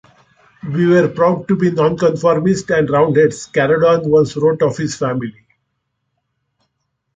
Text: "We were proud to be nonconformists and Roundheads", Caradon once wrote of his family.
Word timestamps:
"We 0.67 0.87
were 0.87 1.09
proud 1.09 1.47
to 1.47 1.55
be 1.55 1.69
nonconformists 1.69 2.71
and 2.71 2.89
Roundheads", 2.89 3.45
Caradon 3.45 4.07
once 4.09 4.35
wrote 4.35 4.63
of 4.63 4.75
his 4.75 4.95
family. 4.95 5.35